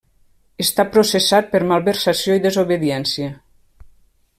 Està 0.63 0.85
processat 0.95 1.53
per 1.53 1.61
malversació 1.73 2.39
i 2.39 2.43
desobediència. 2.49 3.33